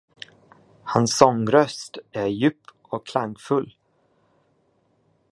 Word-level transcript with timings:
Hans 0.83 1.17
sångröst 1.17 1.97
är 2.11 2.25
djup 2.27 2.57
och 2.81 3.05
klangfull. 3.07 3.75